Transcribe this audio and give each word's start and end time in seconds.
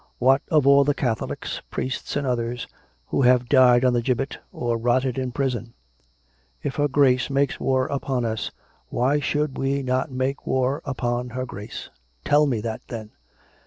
What 0.17 0.41
of 0.49 0.65
all 0.65 0.83
the 0.83 0.95
Catholics— 0.95 1.61
priests 1.69 2.15
and 2.15 2.25
others— 2.25 2.65
who 3.09 3.21
have 3.21 3.47
died 3.47 3.85
on 3.85 3.93
the 3.93 4.01
gibbet, 4.01 4.39
or 4.51 4.75
rotted 4.75 5.19
in 5.19 5.31
prison? 5.31 5.75
If 6.63 6.77
her 6.77 6.87
Grace 6.87 7.29
makes 7.29 7.59
war 7.59 7.85
upon 7.85 8.25
us, 8.25 8.49
why 8.89 9.19
should 9.19 9.59
we 9.59 9.83
not 9.83 10.09
make 10.09 10.47
war 10.47 10.81
upon 10.85 11.29
her 11.29 11.45
Grace? 11.45 11.91
Tell 12.25 12.47
me 12.47 12.61
that, 12.61 12.81
then! 12.87 13.11